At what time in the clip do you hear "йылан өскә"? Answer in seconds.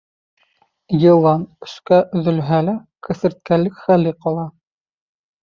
1.01-1.99